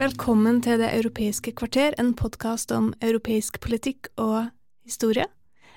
[0.00, 4.46] Velkommen til Det europeiske kvarter, en podkast om europeisk politikk og
[4.84, 5.26] historie.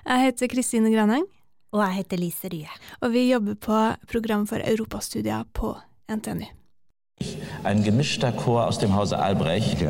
[0.06, 1.26] Jeg heter Kristine Graneng,
[1.74, 2.70] Og jeg heter Lise Rye.
[3.02, 5.76] og vi jobber på program for europastudier på
[6.10, 6.46] NTNU.
[7.66, 9.84] Ein gemischter Chor aus dem Hause Albrecht,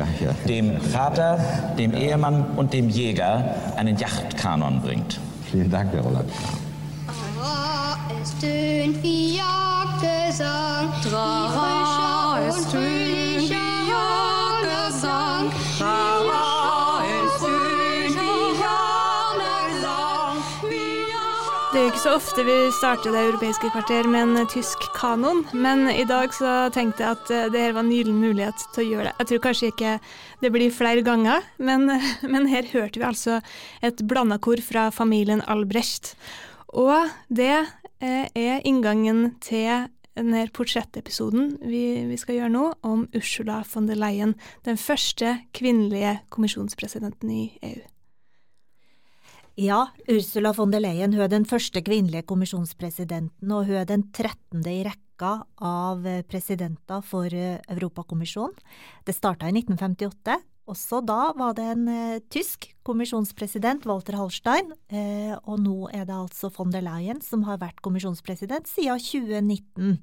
[0.48, 1.38] dem Vater,
[1.78, 5.20] dem Ehemann und dem Jäger einen Yachtkanon bringt.
[5.50, 6.30] Vielen Dank, Herr Roland.
[7.06, 10.92] Tra, es tönt wie Jagdgesang.
[11.04, 13.23] Tra, es tönt wie
[22.04, 26.66] så ofte vi starter Det europeiske kvarter med en tysk kanon, men i dag så
[26.74, 29.12] tenkte jeg at eh, det her var en gyllen mulighet til å gjøre det.
[29.22, 29.92] Jeg tror kanskje ikke
[30.42, 31.86] det blir flere ganger, men,
[32.34, 33.38] men her hørte vi altså
[33.80, 36.12] et blanda kor fra familien Albrecht.
[36.76, 43.62] Og det eh, er inngangen til denne portrettepisoden vi, vi skal gjøre nå, om Ursula
[43.72, 44.36] von der Leyen,
[44.68, 47.80] den første kvinnelige kommisjonspresidenten i EU.
[49.54, 54.08] Ja, Ursula von der Leyen hun er den første kvinnelige kommisjonspresidenten, og hun er den
[54.10, 58.56] trettende i rekka av eh, presidenter for eh, Europakommisjonen.
[59.06, 60.40] Det starta i 1958.
[60.66, 64.74] Også da var det en eh, tysk kommisjonspresident, Walter Hallstein,
[65.46, 70.02] og nå er det altså von der Leyen som har vært kommisjonspresident siden 2019.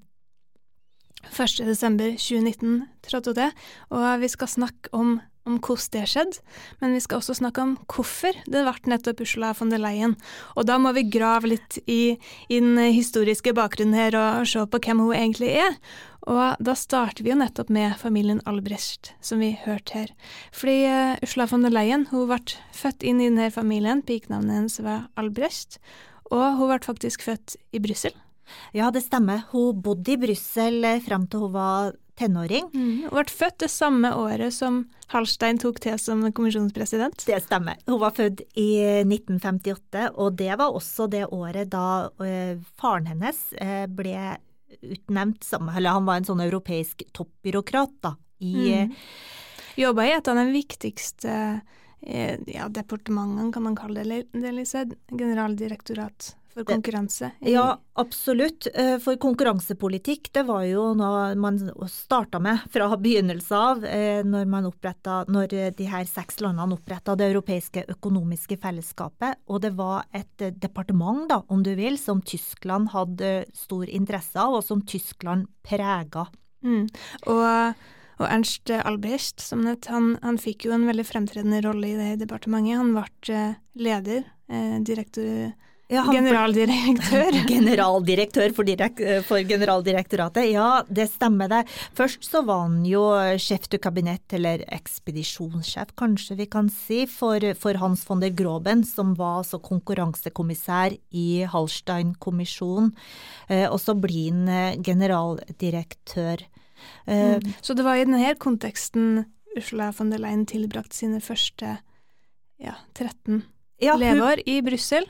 [1.28, 1.60] 1.
[1.68, 3.52] desember 2019 trådte det,
[3.92, 6.42] og vi skal snakke om, om hvordan det skjedde,
[6.82, 10.16] men vi skal også snakke om hvorfor det ble nettopp Ursula von der Leyen.
[10.56, 12.18] Og da må vi grave litt i,
[12.50, 15.78] i den historiske bakgrunnen her og, se på hvem hun egentlig er.
[16.30, 20.12] Og da starter vi jo nettopp med familien Albrecht, som vi hørte her.
[20.54, 24.78] Fordi eh, Ursula von der Leyen hun ble født inn i denne familien, pikenavnet hennes
[24.86, 25.80] var Albrecht,
[26.30, 28.14] og hun ble faktisk født i Brussel.
[28.76, 29.48] Ja, det stemmer.
[29.52, 32.70] Hun bodde i Brussel eh, fram til hun var tenåring.
[32.74, 37.26] Mm, Hun ble født det samme året som Hallstein tok til som kommisjonspresident.
[37.28, 37.80] Det stemmer.
[37.88, 38.70] Hun var født i
[39.04, 44.38] 1958, og det var også det året da eh, faren hennes eh, ble
[44.82, 48.96] utnevnt som Eller han var en sånn europeisk toppbyråkrat, da, i Mm.
[49.80, 51.34] Jobba i et av de viktigste
[52.02, 54.84] eh, ja, departementene, kan man kalle det, Lise.
[55.08, 57.32] Generaldirektorat for konkurranse.
[57.40, 58.68] Ja, absolutt.
[58.74, 64.50] Eh, For konkurransepolitikk, det var jo noe man starta med fra begynnelsen av, eh, når
[64.52, 69.42] man oppretta Når eh, de her seks landene oppretta det europeiske økonomiske fellesskapet.
[69.48, 74.60] Og det var et departement, da, om du vil, som Tyskland hadde stor interesse av,
[74.60, 76.28] og som Tyskland prega.
[76.66, 76.86] Mm.
[77.32, 77.82] Og,
[78.22, 82.22] og Ernst Albrecht, som det, han, han fikk jo en veldig fremtredende rolle i det
[82.26, 82.78] departementet.
[82.82, 83.42] Han ble
[83.82, 85.52] leder, eh, direktør,
[85.92, 87.36] Ja, han- generaldirektør.
[87.52, 91.60] Generaldirektør for, direk for Generaldirektoratet, ja, det stemmer det.
[91.98, 93.02] Først så var han jo
[93.42, 98.86] sjef du kabinett, eller ekspedisjonssjef kanskje vi kan si, for, for Hans von der Groben,
[98.88, 102.94] som var altså konkurransekommissær i Hallstein-kommisjonen.
[103.52, 106.48] Eh, og så blir han eh, generaldirektør.
[107.06, 107.54] Eh, Mm.
[107.62, 109.26] Så det var i denne konteksten
[109.58, 111.76] Ursula von der Leyen tilbrakt sine første
[112.58, 113.44] ja, 13
[113.82, 115.06] ja, hun- leveår i Brussel.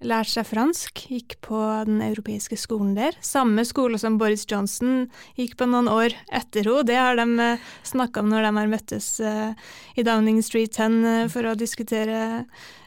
[0.00, 3.12] Lærte seg fransk, gikk på den europeiske skolen der.
[3.20, 6.86] Samme skole som Boris Johnson gikk på noen år etter henne.
[6.88, 9.52] Det har de snakka om når de har møttes eh,
[10.00, 12.22] i Downing Street 10 eh, for å diskutere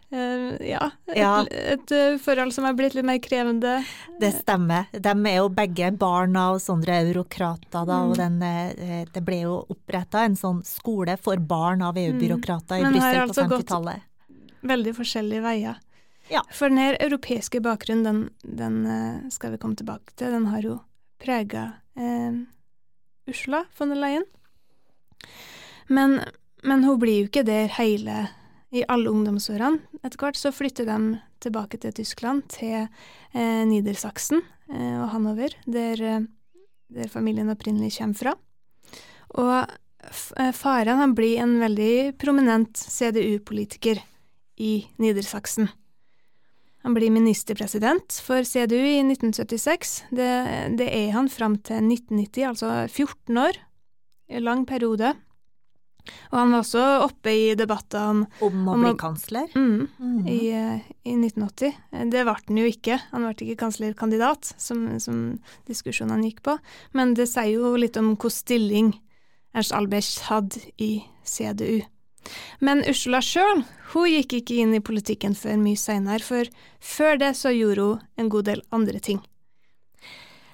[0.10, 1.36] eh, ja, et, Ja.
[1.46, 3.76] et eh, forhold som har blitt litt mer krevende.
[4.18, 4.90] Det stemmer.
[4.98, 8.20] De er jo begge barn av sånne eurokrater, da, og Mm.
[8.24, 12.92] den, eh, det ble jo oppretta en sånn skole for barn av EU-byråkrater i Mm.
[12.92, 14.02] Men har Brussel på altså gått-
[14.64, 15.78] Veldig forskjellige veier.
[16.32, 16.44] Ja.
[16.56, 20.64] For den her europeiske bakgrunnen, den, den eh, skal vi komme tilbake til, den har
[20.64, 20.78] jo
[21.24, 21.66] prega
[22.00, 22.44] eh,
[23.28, 24.26] Ursula von der Leyen.
[25.88, 26.22] Men,
[26.64, 28.28] men hun blir jo ikke der hele
[28.74, 29.84] i alle ungdomsårene.
[30.02, 30.98] Etter hvert så flytter de
[31.44, 34.42] tilbake til Tyskland, til eh, Niedersachsen
[34.72, 36.26] eh, og Hanover, der, eh,
[36.94, 38.36] der familien opprinnelig kommer fra.
[39.38, 44.02] Og eh, faren han blir en veldig prominent CDU-politiker
[44.58, 45.70] i Niedersachsen.
[46.84, 50.04] Han blir ministerpresident for CDU i 1976.
[50.12, 50.32] Det,
[50.78, 53.60] det er han fram til 1990, altså 14 år.
[54.30, 55.14] En lang periode.
[56.34, 59.48] Og han var også oppe i debatter om Om å Om bli å- kansler.
[59.56, 60.28] mm, mm.
[60.28, 61.72] i, eh, i 1980.
[61.94, 63.00] Eh, Det ble han jo ikke.
[63.14, 66.58] Han ble ikke kanslerkandidat, som, som diskusjonene gikk på.
[66.94, 68.92] Men det sier jo litt om hvilken stilling
[69.56, 71.86] Ernst Albrecht hadde i CDU.
[72.64, 73.64] Men Ursula sjøl,
[74.10, 76.50] gikk ikke inn i politikken før mye seinere, for
[76.82, 79.22] før det så gjorde hun en god del andre ting.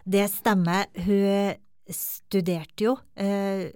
[0.10, 0.88] Det stemmer.
[1.06, 1.56] Hun
[1.89, 3.69] studerte jo eh,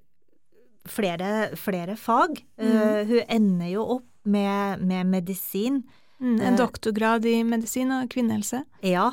[0.90, 2.42] flere, flere fag.
[2.58, 5.84] Eh, hun ender jo opp med, med medisin.
[6.20, 6.58] Mm, en Eh.
[6.58, 8.64] doktorgrad i medisin og kvinnehelse.
[8.84, 9.12] Ja,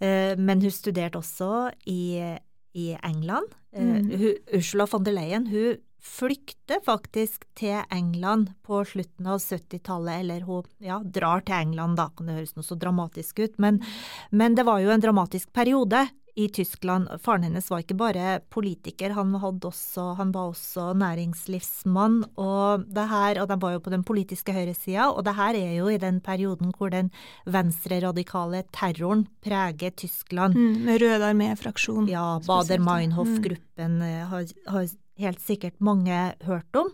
[0.00, 2.36] uh, men hun studerte også i,
[2.74, 3.52] i England.
[3.76, 3.90] Mm.
[3.90, 10.22] Uh, hun, Ursula von der Leyen hun flykter faktisk til England på slutten av 70-tallet,
[10.22, 13.82] eller hun ja, drar til England, da kan det høres noe så dramatisk ut, men,
[14.30, 16.06] men det var jo en dramatisk periode
[16.38, 17.08] i Tyskland.
[17.22, 23.40] Faren hennes var ikke bare politiker, han, også, han var også næringslivsmann, og det her,
[23.42, 26.20] og de var jo på den politiske høyresida, og det her er jo i den
[26.22, 27.10] perioden hvor den
[27.50, 30.54] venstreradikale terroren preger Tyskland.
[30.54, 32.06] Mm, med Røde armé-fraksjon.
[32.10, 34.30] Ja, Bader-Meinhof-gruppen mm.
[34.30, 34.86] har, har
[35.18, 36.90] helt sikkert mange hørt om.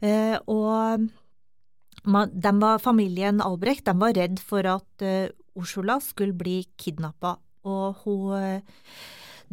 [0.00, 1.08] Eh, og
[2.04, 2.30] man,
[2.60, 8.32] var, familien Albrecht de var redd for at eh, Ursula skulle bli kidnappa, og hun
[8.38, 8.80] eh,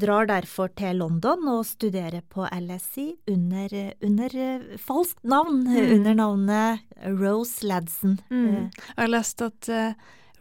[0.02, 5.92] drar derfor til London og studerer på LSI under, eh, under eh, falskt navn, Mm.
[6.00, 6.82] under navnet
[7.20, 8.18] Rose Ladson.
[8.32, 8.72] Mm.
[8.74, 9.70] Jeg har lest at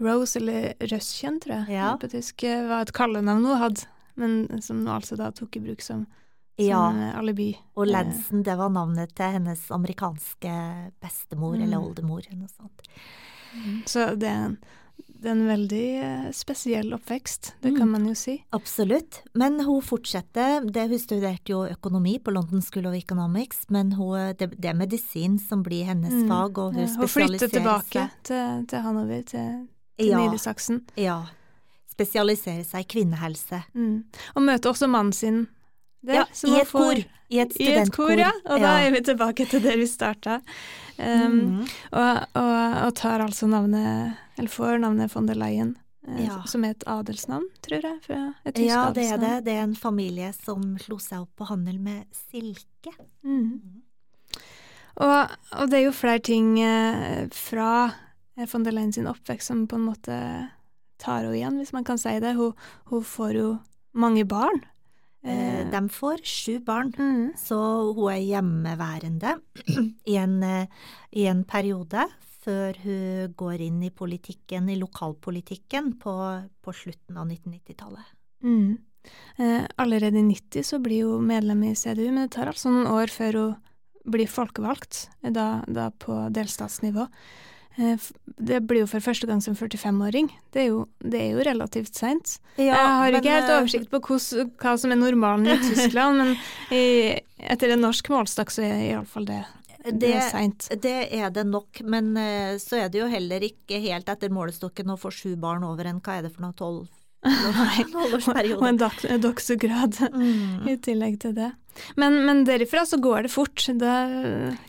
[0.00, 1.96] Rose, eller Røschen, tror jeg, Ja.
[2.00, 3.84] på tysk, var et kallenavn hun hadde,
[4.16, 6.06] men som hun altså da tok i bruk som
[6.68, 6.90] Ja.
[6.90, 7.56] eh, alibi.
[7.76, 11.62] Og Eh, Ladson, det var navnet til hennes amerikanske bestemor Mm.
[11.62, 12.82] eller oldemor noe sånt.
[13.86, 14.58] Så det er en,
[15.20, 17.92] det er en veldig eh, spesiell oppvekst, det kan Mm.
[17.92, 18.44] man jo si.
[18.52, 19.22] Absolutt.
[19.34, 20.70] Men hun fortsetter.
[20.70, 24.74] Det, hun studerte jo økonomi på London School of Economics, men hun, det, det er
[24.74, 26.28] medisin som blir hennes Mm.
[26.28, 29.68] fag, og hun Ja, Hun flytter tilbake til, til Hanover, til,
[29.98, 30.18] til Ja.
[30.18, 30.82] Niedersachsen.
[30.96, 31.24] Ja.
[31.90, 33.64] Spesialiserer seg i kvinnehelse.
[33.74, 34.04] Mm.
[34.36, 35.48] Og møter også mannen sin
[36.06, 36.14] der.
[36.14, 36.80] Ja, i et kor.
[36.94, 38.18] får- I et I et kor, studentkor.
[38.18, 38.30] ja.
[38.46, 40.40] Og da er vi tilbake til der vi starta.
[40.98, 41.60] Um, mm.
[41.92, 45.76] og, og, og tar altså navnet, eller får navnet von der Leyen,
[46.08, 46.42] eh, Ja.
[46.46, 48.00] som er et adelsnavn, tror jeg.
[48.04, 49.44] Fra et tysk Ja, det er det.
[49.46, 52.92] Det er en familie som slo seg opp på handel med silke.
[53.24, 53.60] Mm.
[55.00, 57.70] Og, og det er jo flere ting eh, fra
[58.36, 60.16] eh, von der Leyen sin oppvekst som på en måte
[61.00, 62.34] tar henne igjen, hvis man kan si det.
[62.36, 62.52] Hun,
[62.90, 63.58] hun får jo
[63.96, 64.60] mange barn.
[65.22, 67.32] Eh, De får sju barn, Mm.
[67.36, 69.34] så hun er hjemmeværende
[70.06, 70.66] i en, eh,
[71.12, 72.06] i en periode
[72.40, 76.14] før hun går inn i politikken, i lokalpolitikken, på,
[76.64, 78.06] på slutten av 1990-tallet.
[78.42, 78.78] Mm.
[79.38, 82.88] Eh, allerede i 90 så blir hun medlem i CDU, men det tar altså noen
[82.88, 83.54] år før hun
[84.10, 87.06] blir folkevalgt, eh, da, da på delstatsnivå.
[87.78, 88.08] Eh,
[88.40, 90.30] det blir jo for første gang som 45-åring.
[90.54, 90.66] Det,
[91.04, 92.38] det er jo relativt seint.
[92.58, 96.34] jeg har ikke helt oversikt på hos, hva som er normalen i Tyskland, men
[96.74, 96.84] i,
[97.38, 99.42] etter en norsk målestokk så er iallfall det,
[99.84, 100.70] det, Det, er seint.
[100.82, 104.90] det er det nok, men eh, så er det jo heller ikke helt etter målestokken
[104.92, 106.86] å få sju barn over en hva er det for noe,
[108.56, 110.68] Og en dok doktorgrad Mm.
[110.68, 111.50] i tillegg til det.
[112.00, 113.62] Men, men derifra så går det fort.
[113.78, 113.94] Da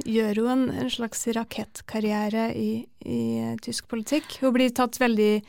[0.06, 4.40] gjør hun en, en slags rakettkarriere i, i eh, tysk politikk.
[4.44, 5.42] Hun blir tatt veldig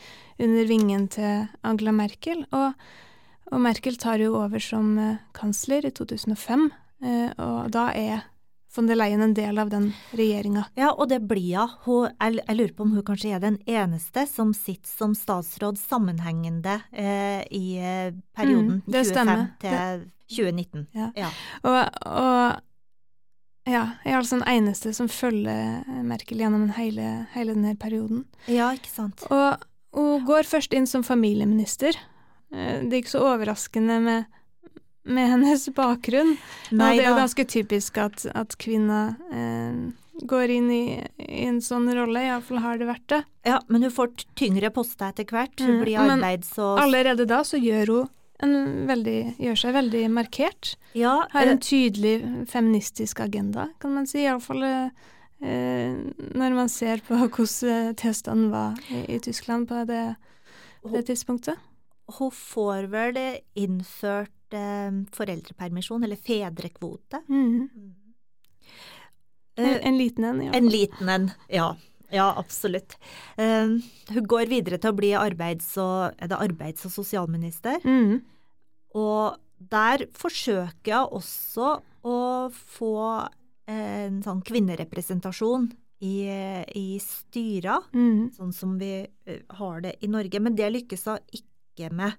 [0.43, 2.79] under vingen til Angela Merkel, og,
[3.53, 6.69] og Merkel tar jo over som eh, kansler i 2005,
[7.05, 8.25] eh, og da er
[8.75, 10.65] von der Leyen en del av den regjeringa.
[10.79, 11.71] Ja, og det blir hun.
[11.85, 15.77] hun jeg, jeg lurer på om hun kanskje er den eneste som sitter som statsråd
[15.79, 19.49] sammenhengende eh, i eh, perioden Mm, det 25 stemmer.
[19.61, 20.87] til 2019.
[20.97, 21.11] Ja.
[21.17, 21.29] Ja.
[21.63, 22.61] Og, og
[23.69, 28.25] ja, jeg er altså den eneste som følger Merkel gjennom hele, hele denne perioden.
[28.49, 29.23] ja, ikke sant.
[29.31, 29.61] Og
[29.95, 31.93] hun går først inn som familieminister.
[32.53, 34.25] Eh, Det er ikke så overraskende med,
[35.05, 36.37] med hennes bakgrunn.
[36.71, 39.91] Nei og det er jo ganske typisk at, at kvinner eh,
[40.29, 40.83] går inn i,
[41.19, 43.21] i en sånn rolle, iallfall har det vært det.
[43.49, 45.57] Ja, men hun får tyngre poster etter hvert.
[45.59, 48.11] Hun Mm, blir arbeids- og Allerede da så gjør hun
[48.43, 50.77] en veldig, gjør seg veldig markert.
[50.99, 54.23] ja, Har eh, en tydelig feministisk agenda, kan man si.
[54.27, 54.91] Iallfall eh,
[55.43, 60.15] når man ser på hvordan tilstanden var i, i Tyskland på det,
[60.93, 61.59] det tidspunktet.
[62.19, 63.19] Hun får vel
[63.55, 67.23] innført eh, foreldrepermisjon, eller fedrekvote.
[67.29, 67.69] Mm.
[69.55, 70.53] En, en liten en, ja.
[70.57, 71.77] En liten en, ja.
[72.13, 72.99] Ja, absolutt.
[73.41, 73.81] Uh,
[74.13, 77.79] hun går videre til å bli arbeids- og, det arbeids- og sosialminister.
[77.89, 78.19] Mm.
[79.01, 79.39] Og
[79.73, 82.19] der forsøker jeg også å
[82.53, 82.97] få
[83.71, 85.71] en sånn kvinnerepresentasjon
[86.03, 86.17] i,
[86.77, 88.33] i styra, Mm.
[88.37, 90.41] sånn som vi eh, har det i Norge.
[90.43, 91.49] Men det lykkes hun ikke
[91.93, 92.13] med.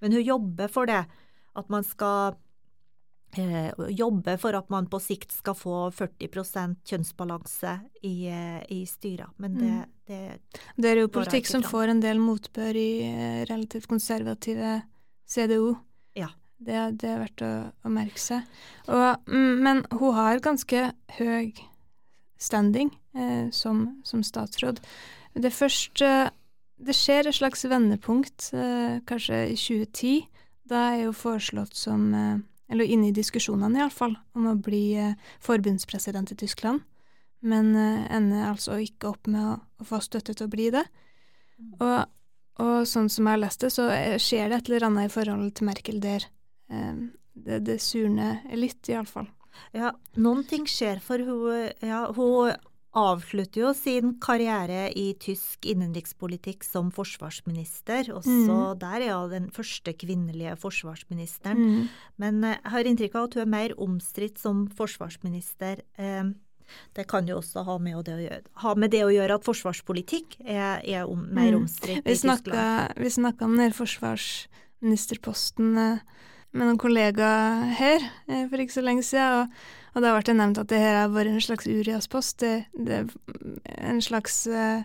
[0.00, 1.04] Men hun jobber for det,
[1.54, 2.34] at man skal
[3.36, 9.30] eh, jobbe for at man på sikt skal få 40% kjønnsbalanse i, eh, i styra.
[9.36, 9.90] Men det, Mm.
[10.06, 10.38] det
[10.76, 14.82] Det er jo politikk som får en del motbør i eh, relativt konservative
[15.26, 15.76] CDO.
[16.14, 16.28] Ja.
[16.62, 18.42] Det, det er verdt å, å merke seg.
[18.86, 21.52] Og, mm, men hun har ganske høy
[22.38, 24.78] standing eh, som, som statsråd.
[25.34, 26.30] Det første
[26.82, 30.26] Det skjer et slags vendepunkt, eh, kanskje i 2010.
[30.66, 32.38] Da er hun foreslått som eh,
[32.72, 36.80] Eller inne i diskusjonene, iallfall, om å bli eh, forbundspresident i Tyskland.
[37.44, 40.84] Men ender altså ikke opp med å, å få støtte til å bli det.
[41.82, 42.06] Og,
[42.62, 45.50] og sånn som jeg har lest det, så skjer det et eller annet i forhold
[45.58, 46.24] til Merkel der.
[46.70, 49.28] Det, det surner litt, iallfall.
[49.76, 52.54] Ja, noen ting skjer, for hun, ja, hun
[52.92, 58.12] avslutter jo sin karriere i tysk innenrikspolitikk som forsvarsminister.
[58.14, 58.78] Og så Mm.
[58.78, 61.56] der er hun den første kvinnelige forsvarsministeren.
[61.56, 61.88] Mm.
[62.18, 65.76] Men eh, jeg har inntrykk av at hun er mer omstridt som forsvarsminister.
[65.98, 66.24] Eh,
[66.94, 69.44] Det kan jo også ha med, det å gjøre, ha med det å gjøre at
[69.44, 71.62] forsvarspolitikk er, er om, mer Mm.
[71.64, 72.10] omstridt mm.
[72.10, 72.92] i Tyskland.
[72.96, 75.98] vi snakka om den forsvarsministerposten eh,
[76.52, 77.98] med noen kollegaer her
[78.48, 79.48] for ikke så lenge siden, og,
[79.94, 82.38] og da ble det nevnt at det her har vært en slags Urias-post.
[82.40, 83.06] Det, det er
[83.92, 84.82] en slags eh,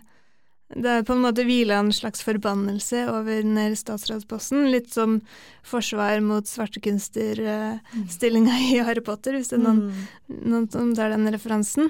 [0.76, 4.68] Det er på en måte hvila en slags forbannelse over den her statsrådsposten.
[4.70, 5.22] Litt som
[5.64, 9.80] forsvar mot svartekunster-stillinga i Harry Potter, hvis det er noen
[10.28, 10.44] Mm.
[10.50, 11.88] noen som tar den referansen.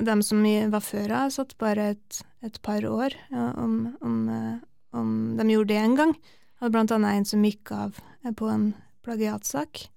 [0.00, 4.28] De som i- var før har satt bare et, et par år, ja, om, om,
[4.28, 4.58] eh,
[4.96, 6.14] om de gjorde det en gang.
[6.60, 9.88] Hadde blant annet en som gikk av eh, på en plagiatsak,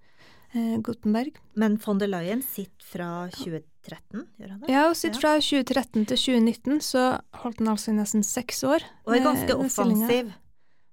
[0.53, 1.35] Gutenberg.
[1.55, 4.69] Men von der Leyen sitter fra 2013, gjør han det?
[4.71, 7.03] Ja, og sitter fra 2013 til 2019, så
[7.43, 8.85] holdt han altså i nesten seks år.
[9.05, 10.33] Og er ganske offensiv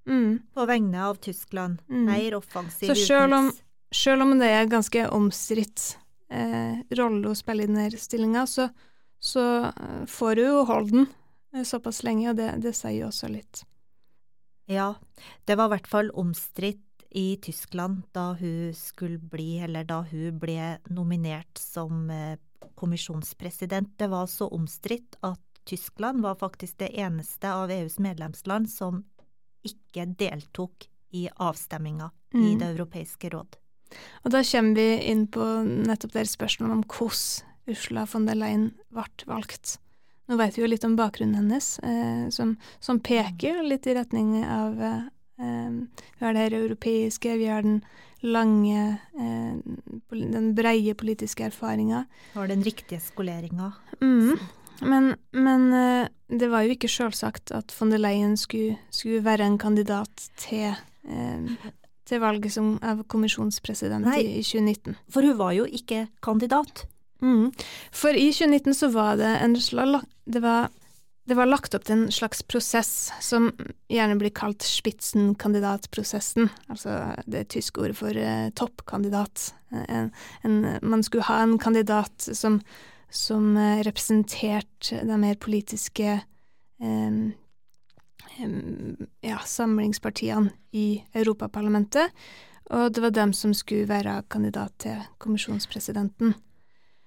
[0.07, 0.43] Mm.
[0.53, 1.79] på vegne av Tyskland.
[1.89, 2.05] Mm.
[2.05, 5.97] Mer offensiv Så selv om, utenriks- selv om det er ganske omstridt
[6.29, 8.69] eh, rolle å spille i denne stillinga, så,
[9.19, 11.07] så eh, får hun jo holde den
[11.55, 13.63] eh, såpass lenge, og det, det sier jo også litt.
[14.69, 14.95] Ja,
[15.47, 20.39] det var i hvert fall omstridt i Tyskland da hun skulle bli, eller da hun
[20.43, 22.39] ble nominert som eh,
[22.75, 23.93] kommisjonspresident.
[23.99, 29.05] Det var så omstridt at Tyskland var faktisk det eneste av EUs medlemsland som
[29.65, 32.59] ikke deltok i avstemminga i Mm.
[32.59, 33.57] Det europeiske råd.
[34.25, 35.45] Og da kommer vi inn på
[35.87, 39.79] nettopp deres spørsmål om hvordan Ursula von der Leyen ble valgt.
[40.27, 44.41] Nå vet vi jo litt om bakgrunnen hennes, eh, som, som peker litt i retning
[44.43, 45.05] av eh,
[45.37, 47.81] Vi har det her europeiske, vi har den
[48.25, 49.57] lange, eh,
[50.11, 52.05] den breie politiske erfaringa.
[52.35, 53.73] Var den riktige skoleringa?
[54.01, 54.39] Mm.
[54.81, 59.47] Men, men eh, det var jo ikke selvsagt at von der Leyen skulle, skulle være
[59.47, 60.75] en kandidat til,
[61.05, 61.69] eh,
[62.07, 64.23] til valget som, av kommisjonspresident Nei.
[64.23, 64.97] i, i 2019.
[65.09, 66.87] For hun var jo ikke kandidat.
[67.25, 67.53] Mm.
[67.93, 70.71] For i 2019 så var det en det var,
[71.25, 73.49] det var lagt opp til en slags prosess som
[73.89, 79.55] gjerne blir kalt Spitzenkandidatprosessen, altså det tyske ordet for eh, toppkandidat.
[79.89, 80.11] En,
[80.45, 82.61] en, man skulle ha en kandidat som,
[83.09, 87.21] som eh, representerte de mer politiske eh,
[89.25, 92.13] ja, samlingspartiene i Europaparlamentet,
[92.73, 96.35] og det var dem som skulle være kandidat til kommisjonspresidenten.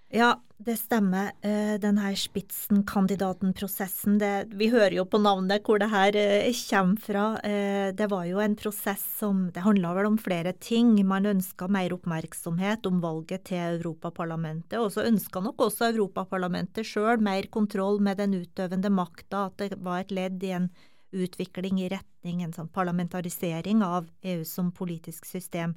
[0.09, 1.31] Ja, det stemmer.
[1.41, 4.19] Eh, Den her Spitzenkandidaten-prosessen,
[4.55, 7.39] vi hører jo på navnet hvor det her eh, kommer fra.
[7.43, 11.05] Eh, Det var jo en prosess som Det handla vel om flere ting.
[11.05, 17.19] Man ønska mer oppmerksomhet om valget til Europaparlamentet, og så ønska nok også Europaparlamentet sjøl
[17.19, 20.69] mer kontroll med den utøvende makta, at det var et ledd i en
[21.11, 25.75] utvikling i retning en sånn parlamentarisering av EU som politisk system.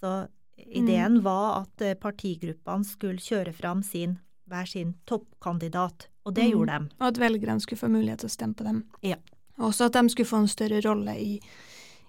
[0.00, 0.26] Så
[0.66, 4.18] ideen var at eh, partigruppene skulle kjøre fram sin,
[4.50, 6.50] hver sin toppkandidat, og det Mm.
[6.52, 6.88] gjorde de.
[7.00, 8.84] Og at velgerne skulle få mulighet til å stemme på dem.
[9.02, 9.16] Ja.
[9.58, 11.40] Og også at de skulle få en større rolle i,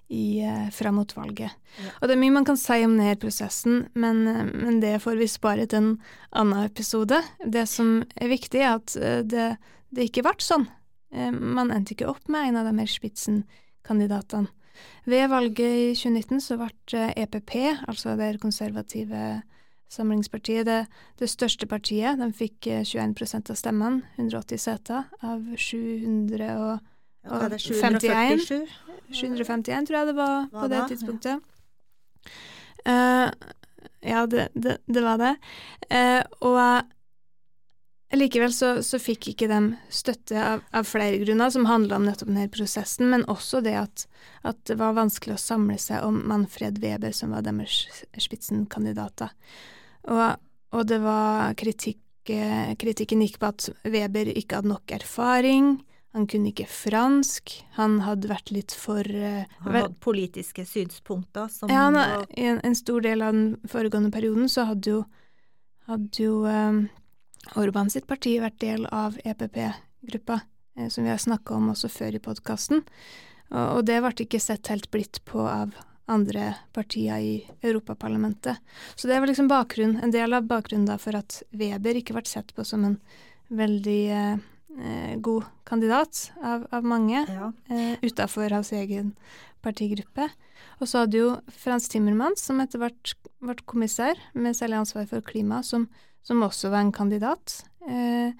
[0.09, 1.51] i eh, fram mot valget.
[1.79, 1.89] Ja.
[2.01, 5.17] Og det er mye man kan si om denne prosessen, men, eh, men det får
[5.17, 5.99] vi spare til en
[6.33, 7.21] annen episode.
[7.45, 8.93] Det som er viktig, er at
[9.27, 9.57] det,
[9.91, 10.67] det ikke ble sånn.
[11.11, 14.47] Man endte ikke opp med en av de mer spitsenkandidatene.
[15.05, 17.55] Ved valget i 2019 så ble eh, EPP,
[17.87, 19.41] altså det konservative
[19.91, 20.85] Samlingspartiet, det,
[21.19, 22.19] det største partiet.
[22.19, 26.39] De fikk eh, 21% av stemmene, 180 seter av 751.
[26.41, 26.79] Ja,
[27.27, 28.45] hva er det, 51.
[28.47, 28.91] 747?
[29.11, 31.43] 751, tror jeg det var på det tidspunktet.
[32.87, 33.27] Uh,
[34.01, 35.35] ja, det, det, det var det.
[35.91, 36.81] Uh, og eh,
[38.17, 39.59] likevel så, så fikk ikke de
[39.93, 44.05] støtte av, av flere grunner, som handla om nettopp denne prosessen, men også det at,
[44.47, 47.85] at det var vanskelig å samle seg om Manfred Weber, som var deres
[48.19, 49.31] spitsenkandidater.
[50.11, 50.25] Og,
[50.75, 55.75] og det var kritikk eh, Kritikken gikk på at Weber ikke hadde nok erfaring,
[56.11, 61.71] han kunne ikke fransk, han hadde vært litt for uh, Han hadde politiske synspunkter som
[61.71, 65.05] ja, han, en, en stor del av den foregående perioden så hadde jo,
[65.87, 66.81] hadde jo um,
[67.59, 70.41] Orban sitt parti vært del av EPP-gruppa,
[70.77, 72.85] eh, som vi har snakka om også før i podkasten,
[73.51, 75.73] og, det ble ikke sett helt blidt på av
[76.11, 78.57] andre partier i Europaparlamentet.
[78.95, 82.53] Så det var liksom bakgrunn, en del av bakgrunnen for at Weber ikke ble sett
[82.55, 82.97] på som en
[83.51, 84.35] veldig eh,
[84.79, 87.51] eh, god kandidat av, av mange ja.
[87.71, 89.13] eh, utafor hans egen
[89.61, 90.29] partigruppe.
[90.81, 95.25] Og så hadde jo Frans Timmermans, som etter hvert ble kommissær med særlig ansvar for
[95.25, 95.87] klima, som,
[96.23, 97.63] som også var en kandidat.
[97.87, 98.33] Eh,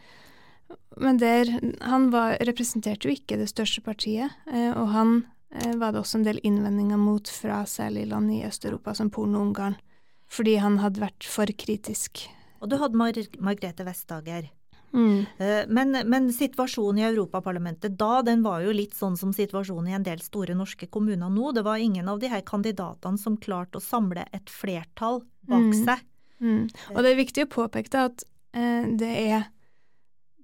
[0.98, 1.48] men der
[1.82, 6.20] Han var, representerte jo ikke det største partiet, eh, og han eh, var det også
[6.20, 9.76] en del innvendinger mot fra særlig land i Øst-Europa, som Polen og Ungarn,
[10.30, 12.28] fordi han hadde vært for kritisk.
[12.62, 14.52] Og du hadde Mar Margrethe Vestager.
[14.94, 15.26] Mm.
[15.72, 20.04] Men, men situasjonen i Europaparlamentet da, den var jo litt sånn som situasjonen i en
[20.04, 21.54] del store norske kommuner nå.
[21.56, 25.86] Det var ingen av de her kandidatene som klarte å samle et flertall bak Mm.
[25.86, 26.04] seg.
[26.42, 26.70] Mm.
[26.96, 28.24] Og det er viktig å påpeke da at
[28.58, 29.44] eh, det, er,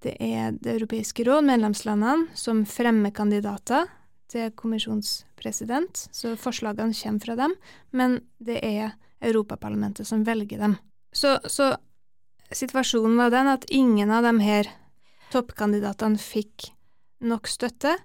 [0.06, 3.90] det er Det europeiske råd, medlemslandene, som fremmer kandidater
[4.32, 7.54] til kommisjonspresident, så forslagene kommer fra dem,
[7.96, 10.76] men det er Europaparlamentet som velger dem.
[11.16, 11.72] Så, så
[12.52, 14.70] situasjonen var den at ingen av de her
[15.34, 16.70] toppkandidatene fikk
[17.24, 17.96] nok støtte,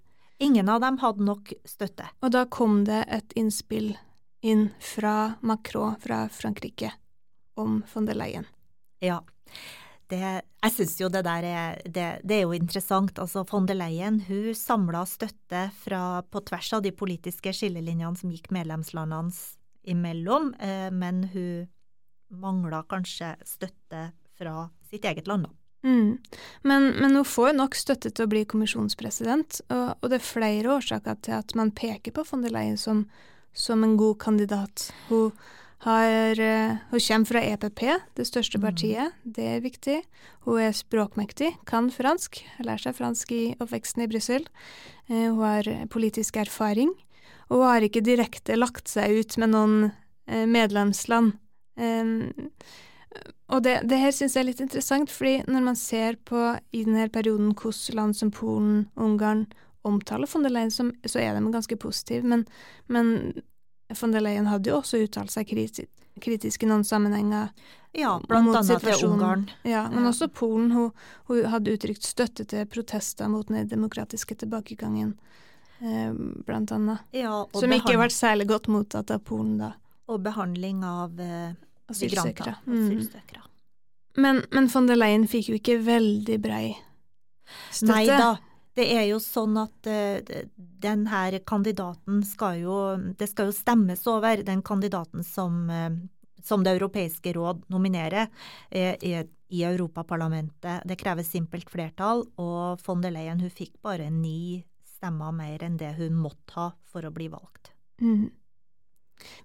[0.42, 2.08] Ingen av dem hadde nok støtte.
[2.20, 3.92] og da kom det et innspill
[4.42, 6.90] inn fra Macron fra Frankrike
[7.54, 8.46] om von der Leyen.
[9.02, 9.22] Ja.
[10.12, 13.18] Det, jeg syns jo det der er det, det er jo interessant.
[13.22, 18.32] Altså von der Leyen hun samla støtte fra, på tvers av de politiske skillelinjene som
[18.32, 19.32] gikk medlemslandene
[19.82, 21.66] imellom, eh, men hun
[22.32, 25.56] mangla kanskje støtte fra sitt eget land, da.
[25.82, 26.18] Mm.
[26.62, 30.28] Men, men hun får jo nok støtte til å bli kommisjonspresident, og, og det er
[30.28, 33.02] flere årsaker til at man peker på von der Leyen som,
[33.52, 34.90] som en god kandidat.
[35.08, 35.34] Hun,
[35.82, 37.80] har, eh, hun kommer fra EPP,
[38.14, 39.96] det største partiet, det er viktig.
[40.46, 44.46] Hun er språkmektig, kan fransk, har lært seg fransk i oppveksten i Brussel.
[45.10, 46.94] Eh, Hun har politisk erfaring,
[47.50, 49.92] og hun har ikke direkte lagt seg ut med noen
[50.28, 51.32] eh, medlemsland.
[53.48, 56.84] Og det, det her syns jeg er litt interessant, fordi når man ser på i
[56.84, 59.48] denne perioden hvordan land som Polen, Ungarn
[59.82, 62.46] omtaler von der Leyen, som, så er de ganske positive, men,
[62.86, 63.42] men
[63.98, 65.88] von der Leyen hadde jo også uttalt seg kritisk,
[66.22, 67.50] kritisk i noen sammenhenger.
[67.92, 69.06] Ja, blant mot annet til.
[69.10, 69.46] Ungarn.
[69.68, 70.70] Ja, men også Polen.
[70.72, 70.92] Hun,
[71.28, 75.12] hun hadde uttrykt støtte til protester mot den demokratiske tilbakegangen,
[75.80, 76.12] eh,
[76.46, 77.04] blant annet.
[77.12, 79.74] Ja, Som ikke har vært særlig godt mottatt av Polen, da.
[80.08, 81.52] og behandling av eh,
[81.92, 82.56] Asylsøkere.
[82.66, 83.08] Mm.
[84.16, 86.64] Men, men von der Leyen fikk jo ikke veldig brei
[87.70, 87.92] støtte.
[87.92, 88.36] Nei da.
[88.74, 92.76] Det er jo sånn at uh, den her kandidaten skal jo
[93.18, 95.92] Det skal jo stemmes over, den kandidaten som, uh,
[96.42, 99.14] som Det europeiske råd nominerer uh, i,
[99.52, 100.86] i Europaparlamentet.
[100.88, 104.64] Det krever simpelt flertall, og von der Leyen hun fikk bare ni
[104.96, 107.72] stemmer mer enn det hun måtte ha for å bli valgt.
[108.00, 108.30] Mm.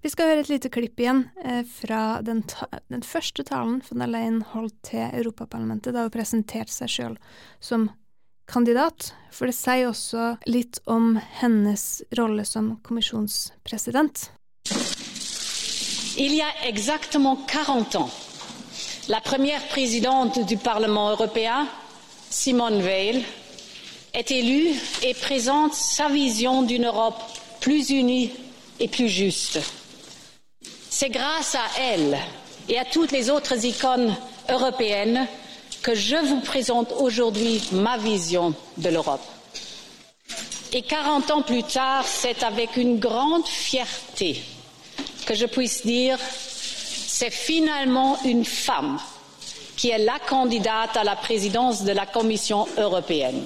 [0.02, 4.02] Vi skal høre et lite klipp igjen eh, fra den, ta den første talen von
[4.02, 7.18] der Leyen holdt til Europaparlamentet, da hun presenterte seg sjøl
[7.60, 7.90] som
[8.48, 9.14] kandidat.
[9.32, 9.54] For det.
[16.18, 18.10] Il y a exactement 40 ans,
[19.08, 21.68] la première présidente du Parlement européen,
[22.30, 23.24] Simone Veil,
[24.14, 27.22] est élue et présente sa vision d'une Europe
[27.60, 28.32] plus unie
[28.80, 29.60] et plus juste.
[30.90, 32.18] C'est grâce à elle
[32.68, 34.16] et à toutes les autres icônes
[34.50, 35.28] européennes
[35.88, 39.24] que je vous présente aujourd'hui ma vision de l'Europe.
[40.74, 44.42] Et 40 ans plus tard, c'est avec une grande fierté
[45.26, 49.00] que je puisse dire c'est finalement une femme
[49.78, 53.46] qui est la candidate à la présidence de la Commission européenne.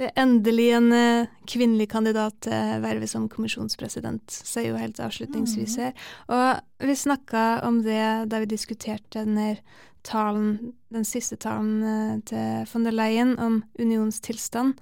[0.00, 5.76] Det er endelig en eh, kvinnelig kandidat til vervet som kommisjonspresident, sier jo helt avslutningsvis
[5.82, 5.92] her.
[6.32, 8.02] Og vi snakka om det
[8.32, 9.56] da vi diskuterte denne
[10.02, 14.80] talen, den siste talen eh, til von der Leyen om unionens tilstand,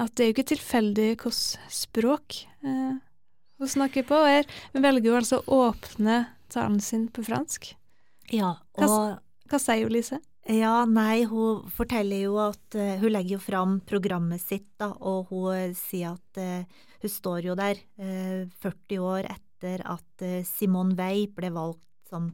[0.00, 2.96] at det er jo ikke tilfeldig hvilket språk eh,
[3.60, 4.18] hun snakker på.
[4.26, 4.48] Her.
[4.72, 7.74] Hun velger jo altså å åpne talen sin på fransk.
[8.32, 9.00] Ja, og Hva,
[9.50, 10.22] hva sier hun, Lise?
[10.50, 15.30] Ja, nei, hun forteller jo at uh, Hun legger jo fram programmet sitt, da, og
[15.30, 20.42] hun eh, sier at uh, hun står jo der uh, 40 år etter at eh,
[20.46, 22.32] Simone Weil ble valgt som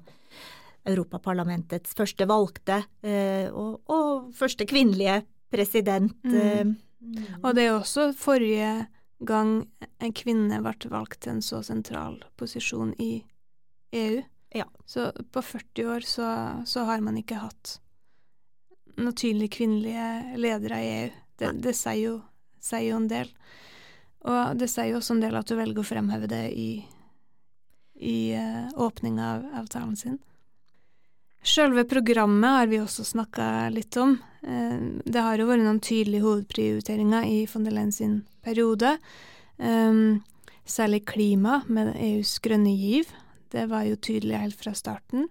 [0.88, 6.16] Europaparlamentets første valgte, eh, og, og første kvinnelige president.
[6.24, 6.76] Mm.
[7.42, 8.70] Og det er jo også forrige
[9.28, 9.66] gang
[10.00, 13.12] en kvinne ble valgt til en så sentral posisjon i
[13.92, 14.22] EU.
[14.56, 14.64] Ja.
[14.88, 16.30] Så på 40 år så,
[16.64, 17.76] så har man ikke hatt
[19.12, 21.10] tydelige kvinnelige ledere i EU.
[21.38, 22.14] Det, det sier, jo,
[22.60, 23.28] sier jo en del.
[24.26, 26.70] Og det sier jo også en del at du velger å fremheve det i,
[28.02, 30.18] i uh, åpninga av, avtalen sin.
[31.46, 34.16] Selve programmet har vi også snakka litt om.
[34.42, 38.98] Eh, Det har jo vært noen tydelige hovedprioriteringer i von der Leyen sin periode.
[39.56, 40.20] Um,
[40.66, 43.14] særlig klima med EUs grønne giv.
[43.50, 45.28] Det var jo tydelig helt fra starten.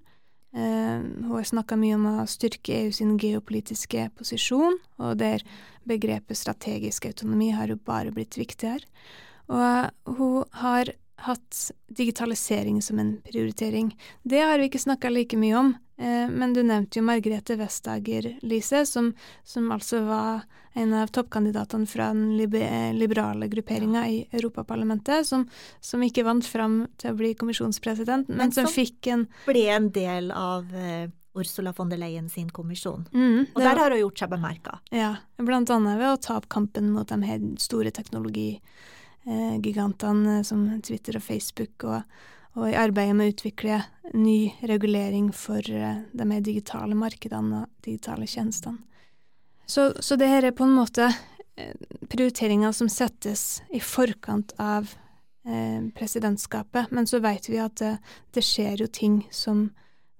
[0.57, 5.43] Eh, hun har snakka mye om å styrke EU sin geopolitiske posisjon, og der
[5.87, 8.81] begrepet strategisk autonomi har jo bare blitt viktigere.
[9.53, 10.89] Og hun har
[11.27, 11.59] hatt
[11.93, 13.93] digitalisering som en prioritering.
[14.23, 18.83] Det har vi ikke snakka like mye om, men du nevnte jo Margrethe Vestager, Lise,
[18.85, 19.09] som,
[19.43, 20.43] som altså var
[20.77, 25.47] en av toppkandidatene fra den eh, liberale grupperinga i Europaparlamentet, som,
[25.81, 29.65] som ikke vant fram til å bli kommisjonspresident, men, Men som som- fikk en ble
[29.73, 31.07] en del av eh,
[31.37, 33.07] Ursula von der Leyen sin kommisjon.
[33.13, 34.79] Mm, Og der var- har hun gjort seg bemerka.
[34.91, 41.23] Ja, blant annet ved å ta opp kampen mot de store teknologigigantene som Twitter og
[41.23, 42.01] Facebook, og,
[42.57, 43.79] og i arbeidet med å utvikle
[44.17, 48.81] ny regulering for eh, de mer digitale markedene og digitale tjenestene.
[49.67, 51.09] Så, så det her er på en måte
[51.59, 51.75] eh,
[52.09, 54.89] prioriteringer som settes i forkant av
[55.45, 57.97] eh, presidentskapet, men så vet vi at det,
[58.33, 59.69] det skjer jo ting som,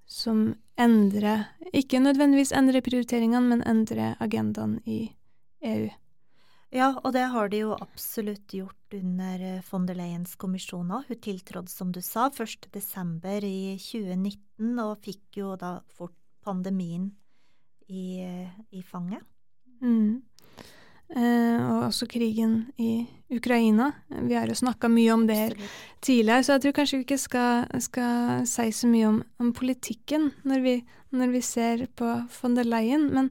[0.06, 5.10] som endrer Ikke nødvendigvis endrer prioriteringene, men endrer agendaen i
[5.60, 5.88] EU.
[6.74, 11.06] Ja, og det har de jo absolutt gjort under eh, von der Leyens kommisjoner.
[11.08, 12.68] Hun tiltrådte, som du sa, 1.
[12.74, 17.08] desember i 2019, og fikk jo da fort pandemien
[17.88, 19.24] i, eh, i fanget.
[19.80, 20.20] Mm.
[21.08, 23.92] Eh, og også krigen i Ukraina.
[24.08, 25.54] Vi har jo snakka mye om det her
[26.04, 30.30] tidligere, så jeg tror kanskje vi ikke skal, skal si så mye om, om politikken
[30.48, 30.74] når vi,
[31.16, 33.30] når vi ser på von der Leyen, men,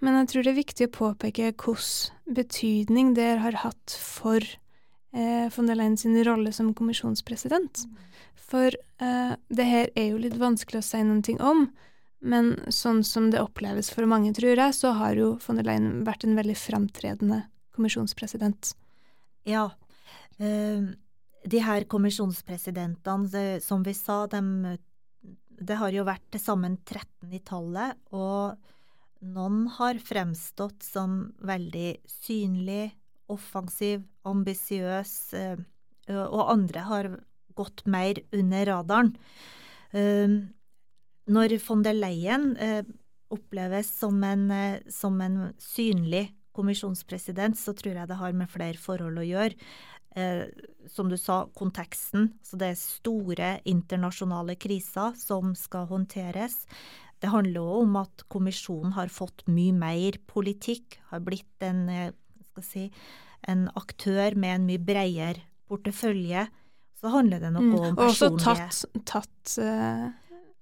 [0.00, 5.52] men jeg tror det er viktig å påpeke hvilken betydning det har hatt for eh,
[5.52, 7.84] von der Leyen sin rolle som kommisjonspresident.
[8.40, 11.66] For eh, det her er jo litt vanskelig å si ting om,
[12.20, 16.02] men sånn som det oppleves for mange, tror jeg, så har jo von der Leyen
[16.06, 17.44] vært en veldig framtredende
[17.76, 18.72] kommisjonspresident.
[19.46, 19.70] Ja.
[20.38, 20.82] eh,
[21.48, 24.76] de her kommisjonspresidentene, som vi sa, de,
[25.48, 28.58] det har jo vært til sammen 13 i tallet, og
[29.24, 32.90] noen har fremstått som veldig synlig,
[33.30, 35.58] offensiv, ambisiøs, eh,
[36.08, 37.10] og andre har
[37.58, 39.16] gått mer under radaren.
[39.92, 40.38] Eh,
[41.28, 42.82] Når von der Leyen eh,
[43.34, 48.80] oppleves som en, eh, som en synlig kommisjonspresident, så tror jeg det har med flere
[48.80, 49.54] forhold å gjøre.
[50.16, 50.46] Eh,
[50.88, 52.32] som du sa, konteksten.
[52.42, 56.64] Så det er store internasjonale kriser som skal håndteres.
[57.20, 62.12] Det handler òg om at kommisjonen har fått mye mer politikk, har blitt en, eh,
[62.50, 62.90] skal si,
[63.46, 66.48] en aktør med en mye bredere portefølje.
[66.98, 67.74] Så handler det noe Mm.
[67.74, 70.10] om Og også personlige tatt, tatt uh,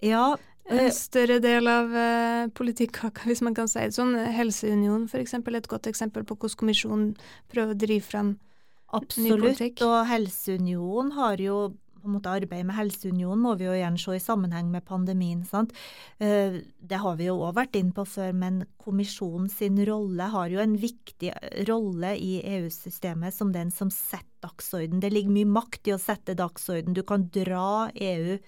[0.02, 0.36] Ja,
[0.68, 4.16] en eh, større del av uh, politikkaka, hvis man kan si det sånn.
[4.36, 7.08] Helseunion, for eksempel, er et godt eksempel på hvordan kommisjonen
[7.52, 9.80] prøver å drive frem ny politikk.
[9.80, 11.58] Absolutt, og Helseunionen har jo
[12.06, 15.42] på en måte Arbeidet med Helseunionen må vi jo igjen se i sammenheng med pandemien.
[15.44, 15.72] sant?
[16.20, 20.48] Eh, Det har vi jo òg vært inn på før, men kommisjonen sin rolle har
[20.48, 21.32] jo en viktig
[21.66, 25.00] rolle i EU-systemet som den som setter dagsorden.
[25.00, 26.94] Det ligger mye makt i å sette dagsorden.
[26.94, 28.38] Du kan dra EU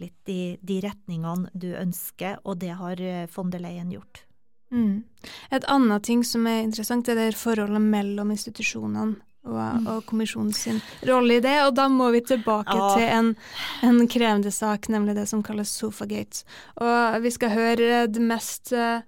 [0.00, 4.24] litt i de retningene du ønsker, og det har Fondeleien von der Leyen gjort.
[4.70, 5.04] Mm.
[5.50, 9.16] Et annet ting som er interessant, er det forholdet mellom institusjonene
[9.48, 10.66] og, og kommisjonens
[11.08, 12.88] rolle i det, og da må vi tilbake Ja.
[12.96, 13.36] til en,
[13.82, 16.44] en krevende sak, nemlig det som kalles Sofagate.
[16.76, 19.00] Og vi skal høre det mest eh,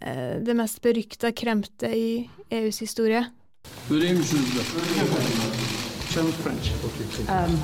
[0.00, 3.26] eh, det mest berykta kremte i EUs historie.
[7.28, 7.54] Um,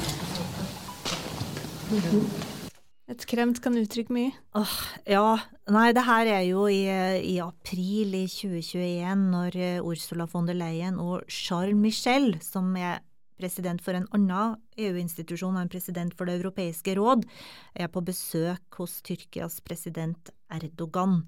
[3.04, 4.32] Et kremt kan uttrykke mye.
[4.56, 4.76] Åh,
[5.10, 5.24] ja.
[5.72, 10.56] Nei, det her er jo i, i april i 2021, når eh, Ursula von der
[10.56, 13.02] Leyen og Charles Michel, som er
[13.40, 17.26] president for en annen EU-institusjon og en president for Det europeiske råd,
[17.74, 21.22] er på besøk hos Tyrkias president Erdogan.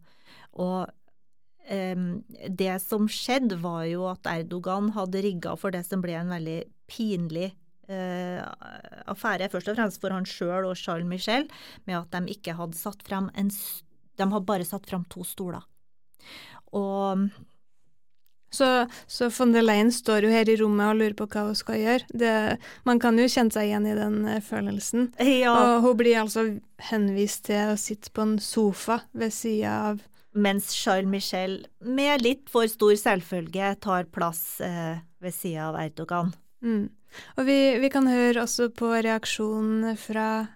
[0.56, 0.86] Og
[1.68, 2.08] um,
[2.48, 6.60] det som skjedde, var jo at Erdogan hadde rigga for det som ble en veldig
[6.88, 7.52] pinlig
[7.90, 8.42] uh,
[9.10, 11.48] affære, først og fremst for han sjøl og Charles Michel,
[11.88, 13.50] med at de ikke hadde satt frem en
[14.16, 15.64] De hadde bare satt frem to stoler.
[16.72, 17.28] Og
[18.56, 21.58] så, så, von der Leyen står jo her i rommet og lurer på hva hun
[21.58, 22.06] skal gjøre.
[22.16, 22.32] Det,
[22.88, 25.10] man kan jo kjenne seg igjen i den uh, følelsen.
[25.20, 25.52] Ja.
[25.52, 26.46] Og hun blir altså
[26.88, 30.04] henvist til å sitte på en sofa ved sida av
[30.36, 36.34] Mens Charles Michel med litt for stor selvfølge tar plass eh, ved sida av Erdogan.
[36.60, 36.90] Mm.
[37.36, 40.46] Og vi, vi, kan høre også på reaksjonen fra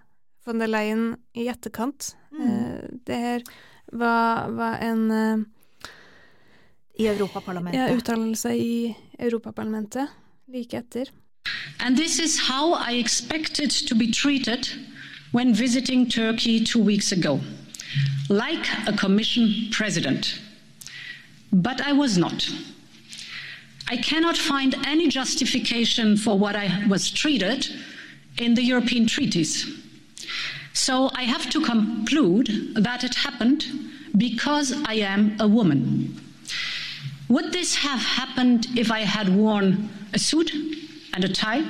[0.45, 2.15] von der Leyen i etterkant.
[2.31, 2.41] Mm.
[2.41, 3.45] Uh, det her
[3.91, 5.45] var, var en
[6.99, 7.79] i Europaparlamentet.
[7.79, 10.07] Ja, uttalelse i Europaparlamentet
[10.53, 11.05] like etter.
[11.79, 14.67] And this is how I expected to be treated
[15.31, 17.39] when visiting Turkey two weeks ago,
[18.29, 20.39] like a Commission president.
[21.51, 22.49] But I was not.
[23.91, 27.67] I cannot find any justification for what I was treated
[28.37, 29.67] in the European treaties.
[30.71, 33.65] So I have to conclude that it happened
[34.17, 36.17] because I am a woman.
[37.27, 40.53] Would this have happened if I had worn a suit
[41.13, 41.63] and a tie?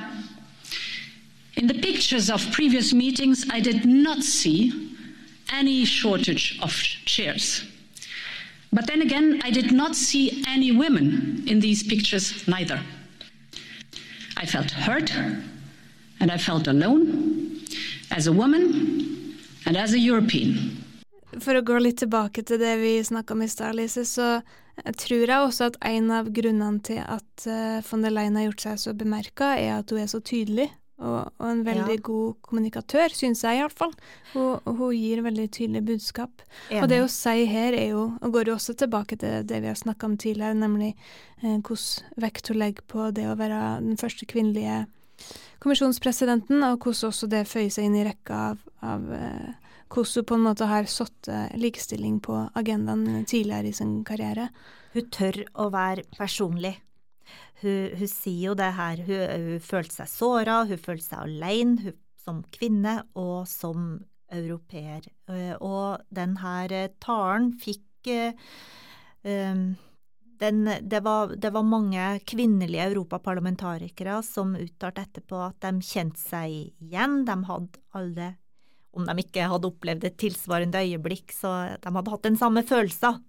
[1.56, 4.94] In the pictures of previous meetings, I did not see
[5.50, 6.72] any shortage of
[7.04, 7.64] chairs.
[8.72, 12.80] But then again, I did not see any women in these pictures neither.
[14.36, 15.12] I felt hurt
[16.20, 17.60] and I felt alone
[18.10, 20.78] as a woman and as a European.
[21.40, 24.40] For å gå litt tilbake til det vi snakka om i stad, Lise, så
[25.00, 28.64] tror jeg også at en av grunnene til at uh, von der Leyen har gjort
[28.66, 30.70] seg så bemerka, er at hun er så tydelig.
[31.02, 32.02] Og, og en veldig ja.
[32.06, 33.92] god kommunikatør, syns jeg iallfall.
[34.32, 36.44] Hun, hun gir veldig tydelig budskap.
[36.68, 36.82] Enig.
[36.82, 39.70] Og det hun sier her, er jo, og går jo også tilbake til det vi
[39.70, 40.92] har snakka om tidligere, nemlig
[41.42, 44.84] eh, hvordan vekt hun legger på det å være den første kvinnelige
[45.62, 50.28] kommisjonspresidenten, og hvordan også det føyer seg inn i rekka av, av eh, hvordan hun
[50.30, 54.48] på en måte har satt likestilling på agendaen tidligere i sin karriere.
[54.94, 56.78] Hun tør å være personlig.
[57.62, 61.94] Hun, hun sier jo det her, hun, hun følte seg såra, hun følte seg alene
[62.22, 63.94] som kvinne og som
[64.32, 65.06] europeer.
[65.30, 68.10] Eh, og den her eh, talen fikk
[69.22, 69.72] um,
[70.42, 76.56] den, det, var, det, var, mange kvinnelige europaparlamentarikere som uttalte etterpå at de kjente seg
[76.82, 77.20] igjen.
[77.28, 78.32] De hadde alle
[78.92, 83.22] om de ikke hadde opplevd et tilsvarende øyeblikk, så de hadde hatt den samme følelsen.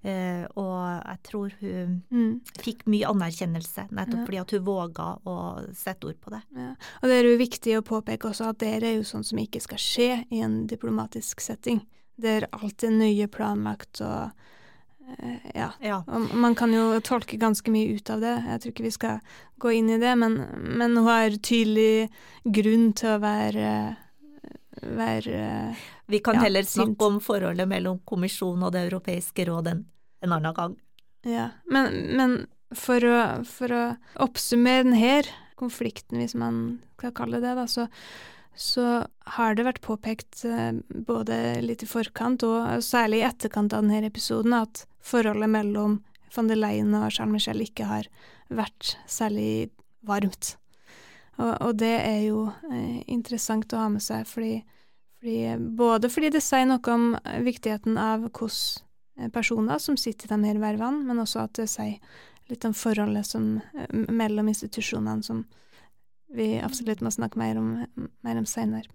[0.00, 2.30] Eh, og jeg tror hun mm.
[2.62, 4.26] fikk mye anerkjennelse, nettopp ja.
[4.28, 5.34] fordi at hun våga å
[5.76, 6.40] sette ord på det.
[6.56, 6.70] Ja.
[7.00, 9.60] Og det er jo viktig å påpeke også at det er jo sånn som ikke
[9.60, 11.82] skal skje i en diplomatisk setting.
[12.20, 15.70] Det er alltid nøye planlagt og uh, ja.
[15.84, 16.02] ja.
[16.08, 18.36] Og man kan jo tolke ganske mye ut av det.
[18.46, 20.38] Jeg tror ikke vi skal gå inn i det, men,
[20.80, 22.08] men hun har tydelig
[22.44, 23.72] grunn til å være
[24.82, 25.74] være
[26.10, 29.84] Vi kan ja, heller snakke om forholdet mellom kommisjonen og Det europeiske råd en,
[30.24, 30.76] en annen gang.
[31.26, 32.36] Ja, men, men
[32.74, 33.84] for, å, for, å,
[34.24, 35.22] oppsummere denne
[35.60, 37.86] konflikten, hvis man skal kalle det det, så,
[38.56, 38.86] så
[39.36, 44.08] har det vært påpekt eh, både litt i forkant og særlig i etterkant av denne
[44.08, 46.00] episoden at forholdet mellom
[46.34, 48.08] van der Leyen og Charles Michel ikke har
[48.48, 49.70] vært særlig
[50.06, 50.54] varmt.
[51.38, 54.60] Og, og det er jo eh, interessant å ha med seg, fordi,
[55.20, 57.14] fordi, både fordi det sier noe om
[57.46, 61.70] viktigheten av hvilke eh, personer som sitter i de her vervene, men også at det
[61.70, 61.98] sier
[62.50, 65.44] litt om forholdet som, eh, mellom institusjonene som
[66.34, 67.70] vi absolutt må snakke mer om,
[68.22, 68.86] om senere.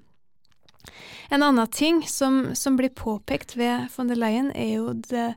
[1.33, 5.31] En annen ting som, som, blir påpekt ved von der Leyen, er jo det,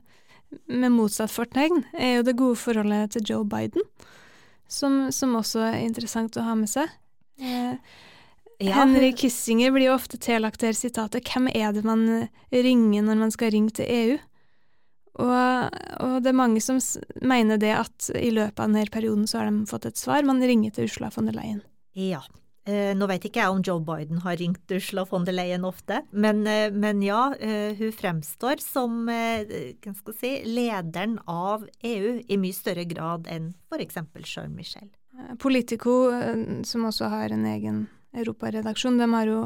[0.69, 3.83] med motsatt fortegn, er jo det gode forholdet til Joe Biden
[4.69, 6.91] som, som også er interessant å ha med seg.
[7.41, 7.75] Eh,
[8.59, 13.21] ja, Henry Kissinger blir jo ofte tillagt det sitatet 'Hvem er det man ringer når
[13.21, 14.19] man skal ringe til EU?'
[15.19, 16.77] Og, og, det er mange som
[17.19, 20.23] mener det at i løpet av denne perioden så har de fått et svar.
[20.23, 21.59] Man ringer til Ursula von der Leyen.
[21.91, 25.65] Ja, Eh, nå vet ikke jeg om Joe Biden har ringt Ursula von der Leyen
[25.65, 32.53] ofte, men, eh, men ja, eh, hun fremstår som si, lederen av EU i mye
[32.53, 33.97] større grad enn f.eks.
[34.23, 34.89] Charles Michel.
[35.39, 36.11] Politico,
[36.63, 39.41] som også har en egen europaredaksjon, de har jo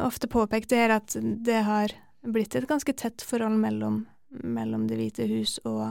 [0.00, 1.92] ofte påpekt det her at det har
[2.24, 5.82] blitt et ganske tett forhold mellom, mellom Det hvite hus og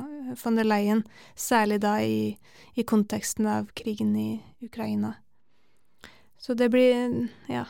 [0.42, 1.04] von der Leyen,
[1.36, 2.34] særlig da i,
[2.76, 5.16] i konteksten av krigen i Ukraina.
[6.44, 7.66] Så det blir Ja.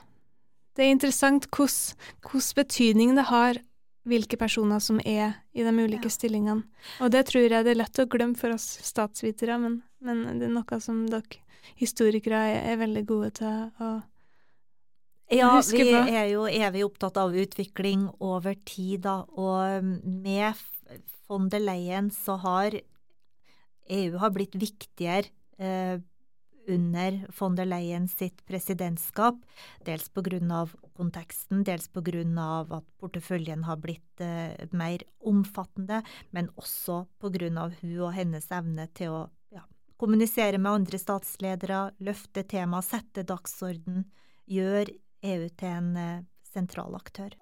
[0.73, 3.59] Det er interessant hvilken betydning det har
[4.09, 6.15] hvilke personer som er i de ulike ja.
[6.15, 6.63] stillingene.
[6.99, 10.49] Og det tror jeg det er lett å glemme for oss statsvitere, men, men det
[10.49, 11.39] er noe som dere
[11.79, 13.93] historikere er, er veldig gode til å
[15.33, 19.23] ja, vi er jo evig opptatt av utvikling over tid, da.
[19.39, 20.59] Og med
[21.31, 22.75] von der Leyen så har
[23.89, 26.03] EU har blitt viktigere eh,
[26.67, 29.35] under von der Leyen sitt presidentskap,
[29.85, 30.09] dels
[30.51, 31.89] av konteksten, dels
[32.39, 37.05] av at porteføljen har blitt eh, mer omfattende, men også
[37.57, 39.63] av hun og hennes evne til å ja,
[39.97, 44.05] kommunisere med andre statsledere, løfte tema, sette dagsorden,
[44.45, 44.89] gjør
[45.23, 46.23] EU til en eh,
[46.53, 47.33] sentral aktør.